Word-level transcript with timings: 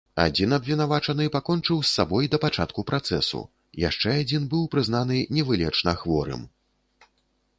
Адзін 0.21 0.53
абвінавачаны 0.55 1.25
пакончыў 1.35 1.77
з 1.81 1.89
сабой 1.97 2.29
да 2.35 2.39
пачатку 2.45 2.83
працэсу, 2.91 3.41
яшчэ 3.83 4.09
адзін 4.21 4.47
быў 4.53 4.63
прызнаны 4.77 5.17
невылечна 5.39 5.91
хворым. 6.03 6.41